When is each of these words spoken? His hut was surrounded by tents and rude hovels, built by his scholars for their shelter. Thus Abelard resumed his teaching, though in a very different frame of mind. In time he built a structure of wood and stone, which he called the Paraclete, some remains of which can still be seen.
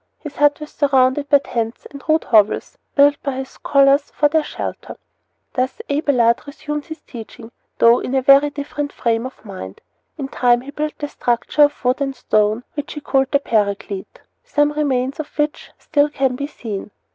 His 0.17 0.37
hut 0.37 0.59
was 0.59 0.71
surrounded 0.73 1.29
by 1.29 1.37
tents 1.37 1.85
and 1.91 2.01
rude 2.09 2.23
hovels, 2.23 2.75
built 2.95 3.21
by 3.21 3.33
his 3.35 3.49
scholars 3.49 4.09
for 4.09 4.27
their 4.27 4.41
shelter. 4.43 4.97
Thus 5.53 5.79
Abelard 5.91 6.39
resumed 6.47 6.85
his 6.85 7.01
teaching, 7.03 7.51
though 7.77 7.99
in 7.99 8.15
a 8.15 8.21
very 8.23 8.49
different 8.49 8.91
frame 8.91 9.27
of 9.27 9.45
mind. 9.45 9.79
In 10.17 10.27
time 10.27 10.61
he 10.61 10.71
built 10.71 11.03
a 11.03 11.07
structure 11.07 11.65
of 11.65 11.85
wood 11.85 12.01
and 12.01 12.15
stone, 12.15 12.63
which 12.73 12.93
he 12.93 12.99
called 12.99 13.29
the 13.29 13.37
Paraclete, 13.37 14.21
some 14.43 14.71
remains 14.71 15.19
of 15.19 15.27
which 15.37 15.69
can 15.91 16.09
still 16.09 16.31
be 16.35 16.47
seen. 16.47 16.89